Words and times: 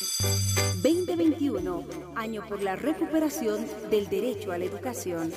2021, 0.00 1.84
año 2.16 2.42
por 2.48 2.62
la 2.62 2.74
recuperación 2.74 3.66
del 3.90 4.08
derecho 4.08 4.50
a 4.50 4.56
la 4.56 4.64
educación. 4.64 5.30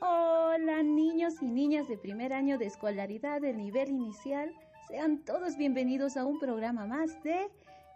Hola 0.00 0.84
niños 0.84 1.42
y 1.42 1.46
niñas 1.46 1.88
de 1.88 1.98
primer 1.98 2.32
año 2.32 2.56
de 2.56 2.66
escolaridad 2.66 3.40
del 3.40 3.56
nivel 3.56 3.88
inicial, 3.88 4.52
sean 4.86 5.24
todos 5.24 5.56
bienvenidos 5.56 6.16
a 6.16 6.24
un 6.24 6.38
programa 6.38 6.86
más 6.86 7.20
de 7.24 7.50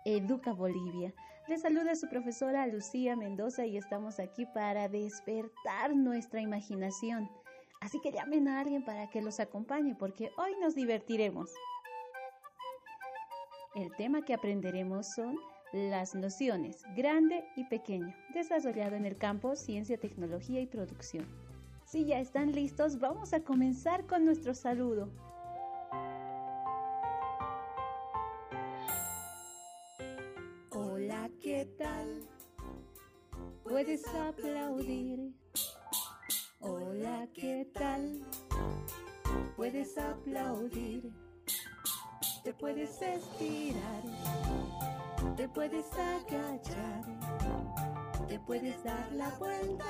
Educa 0.04 0.52
Bolivia. 0.52 1.14
Les 1.46 1.62
saluda 1.62 1.94
su 1.94 2.08
profesora 2.08 2.66
Lucía 2.66 3.14
Mendoza 3.14 3.66
y 3.66 3.76
estamos 3.76 4.18
aquí 4.18 4.46
para 4.46 4.88
despertar 4.88 5.94
nuestra 5.94 6.40
imaginación. 6.40 7.30
Así 7.80 8.00
que 8.00 8.10
llamen 8.10 8.48
a 8.48 8.58
alguien 8.58 8.84
para 8.84 9.08
que 9.10 9.22
los 9.22 9.38
acompañe 9.38 9.94
porque 9.94 10.32
hoy 10.36 10.56
nos 10.60 10.74
divertiremos. 10.74 11.50
El 13.74 13.94
tema 13.96 14.24
que 14.24 14.34
aprenderemos 14.34 15.06
son 15.14 15.38
las 15.72 16.16
nociones 16.16 16.82
grande 16.96 17.44
y 17.54 17.62
pequeño, 17.64 18.12
desarrollado 18.34 18.96
en 18.96 19.04
el 19.04 19.16
campo 19.16 19.54
ciencia, 19.54 19.96
tecnología 19.96 20.60
y 20.60 20.66
producción. 20.66 21.24
Si 21.84 22.04
ya 22.04 22.18
están 22.18 22.50
listos, 22.50 22.98
vamos 22.98 23.32
a 23.32 23.44
comenzar 23.44 24.06
con 24.06 24.24
nuestro 24.24 24.54
saludo. 24.54 25.08
Hola, 30.70 31.30
¿qué 31.40 31.68
tal? 31.78 32.22
Puedes 33.62 34.04
aplaudir. 34.08 35.32
Hola, 36.58 37.28
¿qué 37.32 37.68
tal? 37.72 38.20
Puedes 39.56 39.96
aplaudir. 39.96 41.12
Te 42.50 42.54
puedes 42.54 43.00
estirar. 43.00 44.02
Te 45.36 45.48
puedes 45.48 45.86
agachar. 45.92 47.02
Te 48.26 48.40
puedes 48.40 48.82
dar 48.82 49.12
la 49.12 49.28
vuelta. 49.38 49.84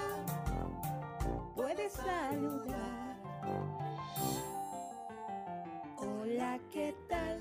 Puedes 1.56 1.94
saludar. 1.94 3.16
Hola, 5.96 6.58
¿qué 6.70 6.94
tal? 7.08 7.40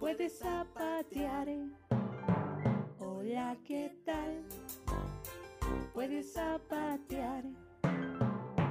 Puedes 0.00 0.38
zapatear. 0.38 1.48
Hola, 3.00 3.54
¿qué 3.66 3.94
tal? 4.06 4.44
Puedes 5.92 6.32
zapatear. 6.32 7.44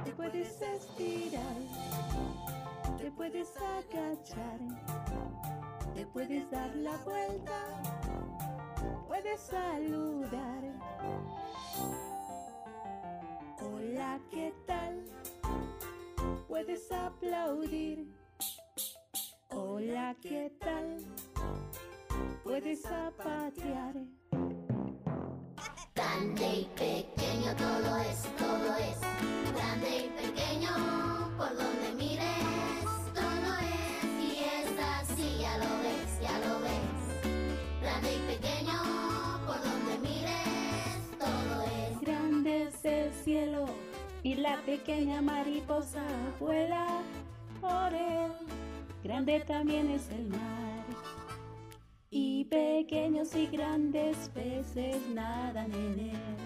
Te 0.04 0.10
puedes 0.10 0.60
estirar. 0.60 2.57
Te 2.98 3.10
puedes 3.12 3.56
agachar. 3.56 4.58
Te 5.94 6.04
puedes 6.06 6.50
dar 6.50 6.74
la 6.76 6.96
vuelta. 6.98 7.82
Puedes 9.06 9.40
saludar. 9.40 10.62
Hola, 13.60 14.20
¿qué 14.30 14.52
tal? 14.66 15.04
Puedes 16.48 16.90
aplaudir. 16.90 18.12
Hola, 19.50 20.16
¿qué 20.20 20.52
tal? 20.60 20.98
Puedes 22.42 22.82
zapatear. 22.82 23.94
Grande 25.94 26.46
y 26.46 26.64
pequeño 26.76 27.54
todo 27.56 27.96
es, 27.98 28.22
todo 28.36 28.76
es. 28.76 28.98
Grande 29.54 29.98
y 29.98 30.08
pequeño, 30.10 30.37
pequeña 44.88 45.20
mariposa 45.20 46.02
vuela 46.40 46.86
por 47.60 47.92
él. 47.92 48.32
Grande 49.04 49.40
también 49.40 49.90
es 49.90 50.08
el 50.08 50.28
mar. 50.28 50.82
Y 52.08 52.46
pequeños 52.46 53.34
y 53.34 53.48
grandes 53.48 54.30
peces 54.32 54.96
nadan 55.12 55.74
en 55.74 56.00
él. 56.00 56.36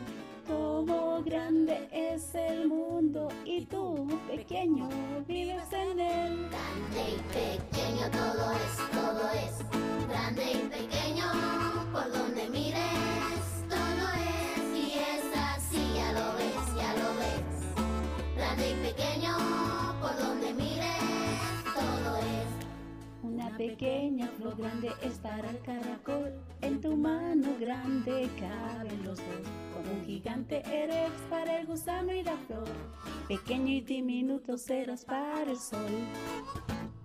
Todo 0.48 1.22
grande 1.22 1.88
es 1.92 2.34
el 2.34 2.66
mundo 2.66 3.28
y 3.44 3.64
tú, 3.66 4.08
pequeño, 4.26 4.88
vives 5.28 5.72
en 5.72 6.00
él. 6.00 6.48
Grande 6.50 7.02
y 7.12 7.18
pequeño 7.38 8.10
todo 8.10 8.50
es, 8.50 8.90
todo 8.90 9.30
es. 9.30 10.08
Grande 10.08 10.52
y 10.52 10.68
pequeño, 10.68 11.26
por 11.92 12.12
donde 12.12 12.48
mires, 12.50 12.61
grande 24.62 24.92
es 25.02 25.18
para 25.18 25.50
el 25.50 25.60
caracol. 25.60 26.32
En 26.60 26.80
tu 26.80 26.96
mano 26.96 27.48
grande 27.58 28.30
caben 28.38 29.04
los 29.04 29.18
dos. 29.18 29.46
Como 29.74 29.92
un 29.92 30.04
gigante 30.06 30.62
eres 30.66 31.10
para 31.28 31.58
el 31.58 31.66
gusano 31.66 32.12
y 32.12 32.22
la 32.22 32.36
flor. 32.46 32.68
Pequeño 33.26 33.72
y 33.72 33.80
diminuto 33.80 34.56
serás 34.56 35.04
para 35.04 35.50
el 35.50 35.58
sol. 35.58 35.90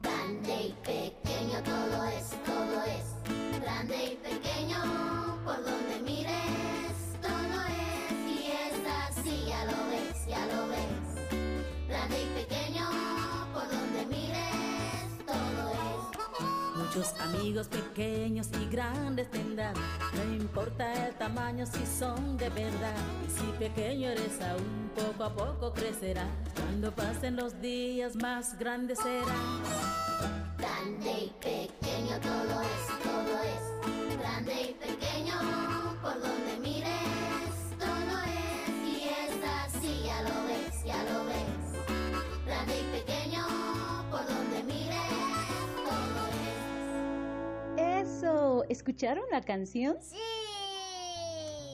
Grande 0.03 0.67
y 0.67 0.75
pequeño 0.83 1.63
todo 1.63 2.03
es, 2.05 2.29
todo 2.45 2.83
es. 2.83 3.59
Grande 3.59 3.95
y 4.05 4.15
pequeño, 4.17 4.77
por 5.43 5.55
donde 5.63 5.86
Muchos 16.97 17.13
amigos 17.19 17.67
pequeños 17.67 18.49
y 18.59 18.65
grandes 18.71 19.29
tendrán, 19.29 19.75
no 20.15 20.33
importa 20.33 21.07
el 21.07 21.13
tamaño 21.13 21.63
si 21.67 21.85
son 21.85 22.37
de 22.37 22.49
verdad. 22.49 22.95
Y 23.27 23.29
si 23.29 23.45
pequeño 23.59 24.09
eres 24.09 24.41
aún, 24.41 24.89
poco 24.95 25.23
a 25.25 25.31
poco 25.31 25.73
crecerá. 25.73 26.27
Cuando 26.55 26.91
pasen 26.91 27.35
los 27.35 27.61
días 27.61 28.15
más 28.15 28.57
grandes 28.57 28.97
serán. 28.97 29.61
Grande 30.57 31.25
y 31.25 31.33
pequeño 31.39 32.19
todo 32.19 32.61
es. 32.63 32.96
¿Escucharon 48.87 49.25
la 49.29 49.41
canción? 49.41 49.97
¡Sí! 49.99 50.15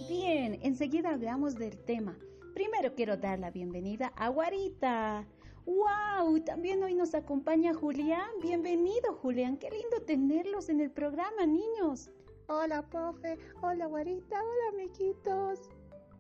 Bien, 0.09 0.57
enseguida 0.63 1.11
hablamos 1.11 1.53
del 1.53 1.77
tema. 1.77 2.17
Primero 2.55 2.95
quiero 2.95 3.17
dar 3.17 3.37
la 3.37 3.51
bienvenida 3.51 4.11
a 4.15 4.29
Guarita. 4.29 5.23
¡Wow! 5.67 6.39
También 6.39 6.81
hoy 6.81 6.95
nos 6.95 7.13
acompaña 7.13 7.75
Julián. 7.75 8.27
Bienvenido, 8.41 9.13
Julián. 9.21 9.57
Qué 9.57 9.69
lindo 9.69 10.01
tenerlos 10.07 10.69
en 10.69 10.81
el 10.81 10.89
programa, 10.89 11.45
niños. 11.45 12.09
Hola, 12.47 12.81
profe. 12.89 13.37
Hola, 13.61 13.85
Guarita. 13.85 14.41
Hola, 14.41 14.69
amiguitos. 14.73 15.69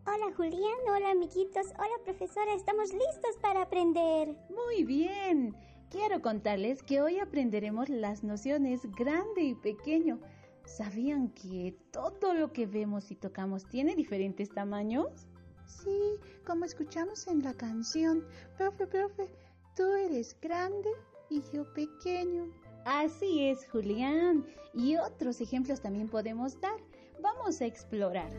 Hola 0.05 0.31
Julián, 0.35 0.77
hola 0.93 1.11
amiguitos, 1.11 1.67
hola 1.79 2.03
profesora, 2.03 2.53
estamos 2.53 2.91
listos 2.91 3.37
para 3.41 3.61
aprender. 3.61 4.35
Muy 4.49 4.83
bien. 4.83 5.55
Quiero 5.89 6.21
contarles 6.21 6.83
que 6.83 7.01
hoy 7.01 7.19
aprenderemos 7.19 7.87
las 7.87 8.21
nociones 8.21 8.81
grande 8.95 9.43
y 9.43 9.55
pequeño. 9.55 10.19
¿Sabían 10.65 11.29
que 11.29 11.75
todo 11.91 12.33
lo 12.33 12.51
que 12.51 12.65
vemos 12.65 13.11
y 13.11 13.15
tocamos 13.15 13.65
tiene 13.65 13.95
diferentes 13.95 14.49
tamaños? 14.49 15.27
Sí, 15.65 16.15
como 16.45 16.65
escuchamos 16.65 17.27
en 17.27 17.43
la 17.43 17.53
canción. 17.53 18.25
Profe, 18.57 18.87
profe, 18.87 19.29
tú 19.75 19.83
eres 19.93 20.37
grande 20.41 20.89
y 21.29 21.41
yo 21.53 21.71
pequeño. 21.73 22.49
Así 22.85 23.47
es, 23.47 23.67
Julián. 23.69 24.45
Y 24.73 24.95
otros 24.97 25.41
ejemplos 25.41 25.81
también 25.81 26.09
podemos 26.09 26.59
dar. 26.59 26.79
Vamos 27.21 27.61
a 27.61 27.65
explorar. 27.65 28.31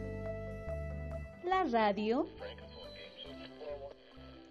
La 1.45 1.65
radio 1.65 2.27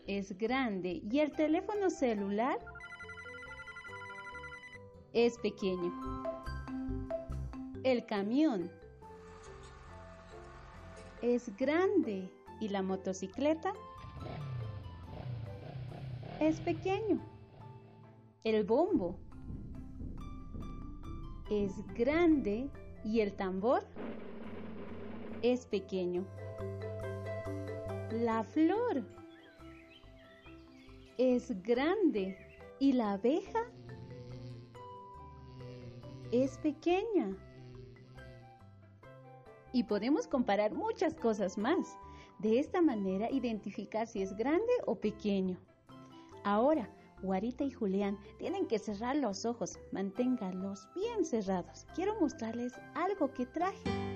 es 0.08 0.38
grande 0.38 1.02
y 1.10 1.20
el 1.20 1.32
teléfono 1.32 1.90
celular 1.90 2.60
es 5.14 5.38
pequeño. 5.40 6.33
El 7.84 8.06
camión 8.06 8.72
es 11.22 11.54
grande 11.58 12.32
y 12.62 12.70
la 12.70 12.82
motocicleta 12.82 13.74
es 16.40 16.62
pequeño. 16.62 17.20
El 18.46 18.64
bombo 18.64 19.18
es 21.52 21.74
grande 21.94 22.70
y 23.04 23.20
el 23.20 23.34
tambor 23.34 23.84
es 25.42 25.66
pequeño. 25.66 26.26
La 28.12 28.46
flor 28.46 29.04
es 31.18 31.62
grande 31.64 32.38
y 32.80 32.94
la 32.94 33.14
abeja 33.14 33.60
es 36.32 36.58
pequeña. 36.60 37.36
Y 39.74 39.84
podemos 39.84 40.28
comparar 40.28 40.74
muchas 40.74 41.16
cosas 41.16 41.58
más. 41.58 41.98
De 42.40 42.60
esta 42.60 42.82
manera 42.82 43.30
identificar 43.32 44.08
si 44.08 44.22
es 44.22 44.36
grande 44.38 44.72
o 44.86 44.96
pequeño. 44.96 45.60
Ahora, 46.44 46.90
Guarita 47.22 47.64
y 47.64 47.72
Julián 47.72 48.20
tienen 48.38 48.68
que 48.68 48.80
cerrar 48.80 49.16
los 49.16 49.46
ojos. 49.46 49.80
Manténganlos 49.92 50.88
bien 50.94 51.26
cerrados. 51.26 51.88
Quiero 51.96 52.20
mostrarles 52.20 52.74
algo 52.96 53.34
que 53.34 53.46
traje. 53.46 54.13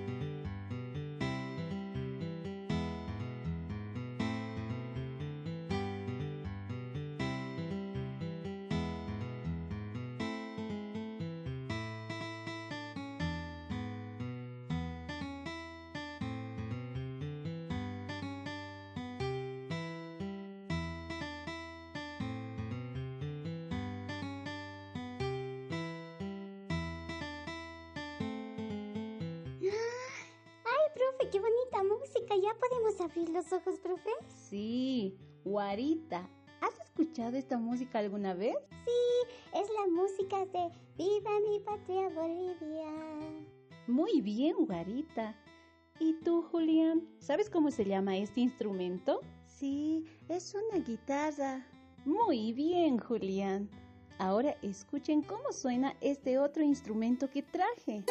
Qué 31.30 31.40
bonita 31.40 31.82
música. 31.82 32.36
¿Ya 32.36 32.54
podemos 32.58 33.00
abrir 33.00 33.28
los 33.28 33.52
ojos, 33.52 33.78
profe? 33.80 34.10
Sí, 34.28 35.14
Guarita. 35.44 36.28
¿Has 36.60 36.78
escuchado 36.80 37.36
esta 37.36 37.58
música 37.58 37.98
alguna 37.98 38.34
vez? 38.34 38.56
Sí, 38.70 39.36
es 39.54 39.68
la 39.70 39.86
música 39.90 40.46
de 40.46 40.70
Viva 40.96 41.30
mi 41.48 41.60
patria 41.60 42.08
Bolivia. 42.08 42.90
Muy 43.86 44.20
bien, 44.20 44.56
Guarita. 44.66 45.36
¿Y 46.00 46.14
tú, 46.24 46.42
Julián? 46.42 47.06
¿Sabes 47.18 47.50
cómo 47.50 47.70
se 47.70 47.84
llama 47.84 48.16
este 48.16 48.40
instrumento? 48.40 49.20
Sí, 49.44 50.04
es 50.28 50.54
una 50.54 50.82
guitarra. 50.84 51.66
Muy 52.04 52.52
bien, 52.52 52.98
Julián. 52.98 53.68
Ahora 54.18 54.56
escuchen 54.62 55.22
cómo 55.22 55.52
suena 55.52 55.94
este 56.00 56.38
otro 56.38 56.62
instrumento 56.62 57.28
que 57.30 57.42
traje. 57.42 58.04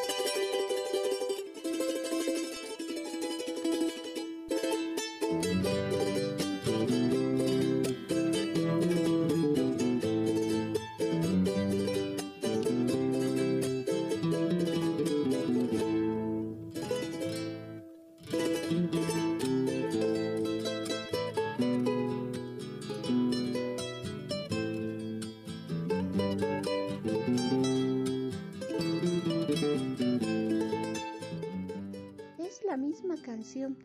Es 32.57 32.65
la 32.65 32.75
misma 32.75 33.15
canción. 33.21 33.77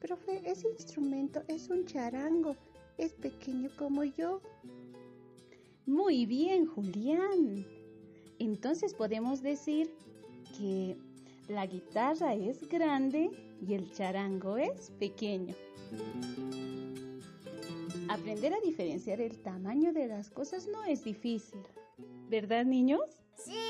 Profe, 0.00 0.42
ese 0.44 0.68
instrumento 0.68 1.42
es 1.48 1.70
un 1.70 1.86
charango. 1.86 2.54
Es 2.98 3.14
pequeño 3.14 3.70
como 3.78 4.04
yo. 4.04 4.42
Muy 5.86 6.26
bien, 6.26 6.66
Julián. 6.66 7.64
Entonces 8.38 8.92
podemos 8.92 9.40
decir 9.40 9.90
que 10.58 10.94
la 11.48 11.64
guitarra 11.64 12.34
es 12.34 12.68
grande 12.68 13.30
y 13.66 13.72
el 13.72 13.90
charango 13.92 14.58
es 14.58 14.90
pequeño. 14.98 15.54
Aprender 18.10 18.52
a 18.52 18.60
diferenciar 18.60 19.22
el 19.22 19.38
tamaño 19.38 19.94
de 19.94 20.06
las 20.06 20.28
cosas 20.28 20.66
no 20.66 20.84
es 20.84 21.02
difícil, 21.02 21.60
¿verdad 22.28 22.66
niños? 22.66 23.00
Sí. 23.36 23.67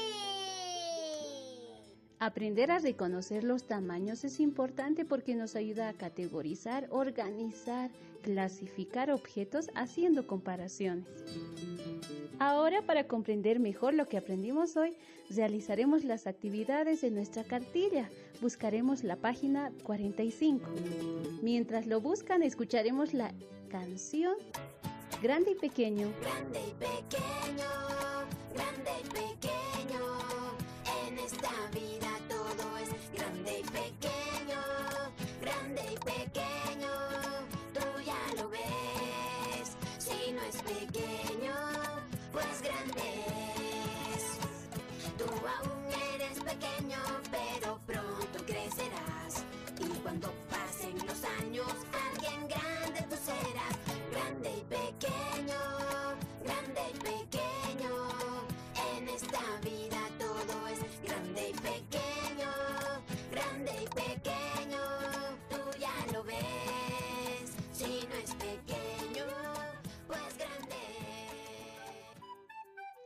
Aprender 2.21 2.73
a 2.73 2.81
reconocer 2.81 3.45
los 3.45 3.65
tamaños 3.65 4.25
es 4.25 4.41
importante 4.41 5.05
porque 5.05 5.37
nos 5.37 5.55
ayuda 5.55 5.89
a 5.89 5.93
categorizar, 5.93 6.89
organizar, 6.91 7.91
clasificar 8.23 9.13
objetos 9.13 9.71
haciendo 9.77 10.27
comparaciones. 10.27 11.07
Ahora, 12.41 12.83
para 12.83 13.07
comprender 13.07 13.61
mejor 13.61 13.95
lo 13.95 14.09
que 14.09 14.17
aprendimos 14.17 14.77
hoy, 14.77 14.97
realizaremos 15.31 16.05
las 16.05 16.27
actividades 16.27 17.03
de 17.03 17.13
nuestra 17.13 17.45
cartilla. 17.45 18.09
Buscaremos 18.41 19.05
la 19.05 19.17
página 19.17 19.73
45. 19.85 20.69
Mientras 21.43 21.87
lo 21.87 22.01
buscan, 22.01 22.43
escucharemos 22.43 23.15
la 23.15 23.33
canción 23.71 24.35
Grande 25.23 25.53
y 25.53 25.55
Pequeño. 25.55 26.13
Grande 26.21 26.61
y 26.61 26.73
pequeño, 26.75 27.69
grande 28.55 28.91
y 29.01 29.09
pequeño. 29.09 30.01
En 31.09 31.19
esta 31.19 31.51
vida 31.73 31.98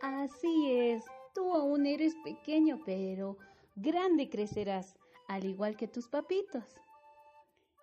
Así 0.02 0.72
es, 0.72 1.04
tú 1.32 1.54
aún 1.54 1.86
eres 1.86 2.16
pequeño, 2.24 2.80
pero 2.84 3.38
grande 3.76 4.28
crecerás, 4.28 4.96
al 5.28 5.44
igual 5.44 5.76
que 5.76 5.86
tus 5.86 6.08
papitos. 6.08 6.64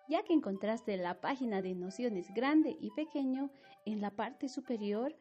Ya 0.06 0.22
que 0.22 0.34
encontraste 0.34 0.98
la 0.98 1.18
página 1.22 1.62
de 1.62 1.74
nociones 1.74 2.32
grande 2.34 2.76
y 2.78 2.90
pequeño, 2.90 3.50
en 3.86 4.02
la 4.02 4.10
parte 4.10 4.50
superior 4.50 5.16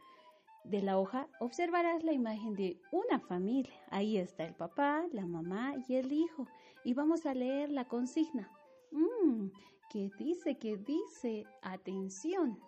de 0.65 0.81
la 0.81 0.99
hoja 0.99 1.29
observarás 1.39 2.03
la 2.03 2.11
imagen 2.11 2.53
de 2.55 2.81
una 2.91 3.21
familia. 3.21 3.73
Ahí 3.91 4.17
está 4.17 4.43
el 4.43 4.55
papá, 4.55 5.05
la 5.13 5.25
mamá 5.25 5.75
y 5.87 5.95
el 5.95 6.11
hijo. 6.11 6.47
Y 6.83 6.95
vamos 6.95 7.25
a 7.25 7.33
leer 7.33 7.71
la 7.71 7.87
consigna. 7.87 8.51
Mmm, 8.91 9.47
¿qué 9.89 10.11
dice? 10.19 10.57
¿Qué 10.57 10.75
dice? 10.75 11.45
Atención. 11.61 12.59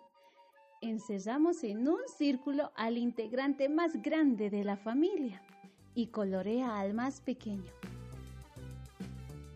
Encerramos 0.82 1.62
en 1.62 1.86
un 1.86 2.00
círculo 2.18 2.72
al 2.74 2.98
integrante 2.98 3.68
más 3.68 4.02
grande 4.02 4.50
de 4.50 4.64
la 4.64 4.76
familia 4.76 5.40
y 5.94 6.08
colorea 6.08 6.80
al 6.80 6.92
más 6.92 7.20
pequeño. 7.20 7.70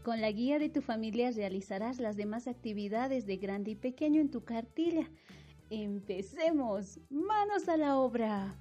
Con 0.04 0.20
la 0.20 0.30
guía 0.30 0.60
de 0.60 0.68
tu 0.68 0.82
familia 0.82 1.32
realizarás 1.32 1.98
las 1.98 2.16
demás 2.16 2.46
actividades 2.46 3.26
de 3.26 3.38
grande 3.38 3.72
y 3.72 3.74
pequeño 3.74 4.20
en 4.20 4.30
tu 4.30 4.44
cartilla. 4.44 5.10
Empecemos. 5.68 7.00
Manos 7.10 7.68
a 7.68 7.76
la 7.76 7.98
obra. 7.98 8.54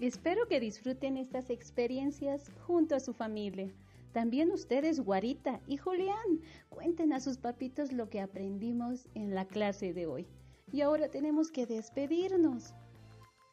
Espero 0.00 0.46
que 0.48 0.60
disfruten 0.60 1.16
estas 1.16 1.48
experiencias 1.48 2.52
junto 2.66 2.94
a 2.94 3.00
su 3.00 3.14
familia. 3.14 3.72
También 4.12 4.50
ustedes, 4.50 5.00
Guarita 5.00 5.60
y 5.66 5.76
Julián, 5.76 6.40
cuenten 6.68 7.12
a 7.12 7.20
sus 7.20 7.38
papitos 7.38 7.92
lo 7.92 8.08
que 8.08 8.20
aprendimos 8.20 9.08
en 9.14 9.34
la 9.34 9.46
clase 9.46 9.92
de 9.92 10.06
hoy. 10.06 10.26
Y 10.72 10.80
ahora 10.80 11.08
tenemos 11.08 11.50
que 11.50 11.66
despedirnos. 11.66 12.74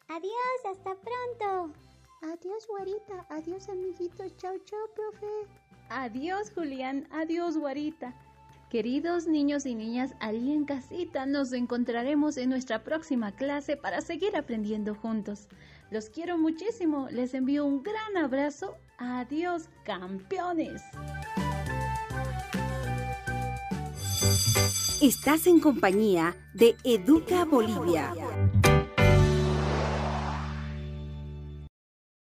Adiós, 0.08 0.60
hasta 0.70 0.94
pronto. 0.94 1.72
Adiós, 2.22 2.66
Guarita. 2.68 3.26
Adiós, 3.28 3.68
amiguitos. 3.68 4.36
Chao, 4.36 4.56
chao, 4.64 4.88
profe. 4.94 5.26
Adiós, 5.88 6.50
Julián. 6.54 7.06
Adiós, 7.10 7.56
Guarita. 7.56 8.14
Queridos 8.70 9.28
niños 9.28 9.64
y 9.64 9.76
niñas, 9.76 10.14
allí 10.18 10.52
en 10.52 10.64
casita 10.64 11.24
nos 11.24 11.52
encontraremos 11.52 12.36
en 12.36 12.50
nuestra 12.50 12.82
próxima 12.82 13.30
clase 13.30 13.76
para 13.76 14.00
seguir 14.00 14.36
aprendiendo 14.36 14.94
juntos. 14.94 15.48
Los 15.90 16.10
quiero 16.10 16.36
muchísimo. 16.36 17.08
Les 17.10 17.32
envío 17.34 17.64
un 17.64 17.84
gran 17.84 18.16
abrazo. 18.16 18.74
Adiós, 18.98 19.68
campeones. 19.84 20.82
Estás 25.02 25.46
en 25.46 25.60
compañía 25.60 26.34
de 26.54 26.74
Educa 26.82 27.44
Bolivia. 27.44 28.14